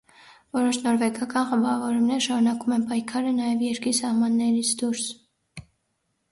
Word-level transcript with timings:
Որոշ 0.57 0.77
նորվեգական 0.85 1.45
խմբավորումներ 1.49 2.25
շարունակում 2.29 2.75
են 2.79 2.87
պայքարը 2.93 3.35
նաև 3.43 3.63
երկրի 3.69 3.95
սահմաններից 4.01 4.75
դուրս։ 4.83 5.09